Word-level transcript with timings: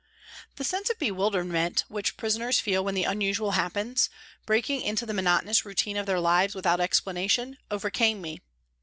The 0.55 0.63
sense 0.63 0.89
of 0.89 0.97
bewilderment 0.97 1.83
which 1.87 2.17
prisoners 2.17 2.59
feel 2.59 2.83
when 2.83 2.95
the 2.95 3.03
unusual 3.03 3.51
happens, 3.51 4.09
breaking 4.47 4.81
into 4.81 5.05
the 5.05 5.13
monotonous 5.13 5.63
routine 5.63 5.95
of 5.95 6.07
their 6.07 6.19
lives 6.19 6.55
without 6.55 6.79
explanation, 6.81 7.59
overcame 7.69 8.19
me 8.19 8.41